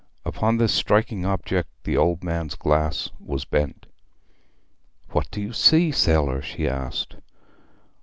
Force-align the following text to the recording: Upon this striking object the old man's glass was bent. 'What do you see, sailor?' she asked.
Upon 0.25 0.57
this 0.57 0.73
striking 0.73 1.27
object 1.27 1.69
the 1.83 1.95
old 1.95 2.23
man's 2.23 2.55
glass 2.55 3.11
was 3.19 3.45
bent. 3.45 3.85
'What 5.11 5.29
do 5.29 5.39
you 5.39 5.53
see, 5.53 5.91
sailor?' 5.91 6.41
she 6.41 6.67
asked. 6.67 7.17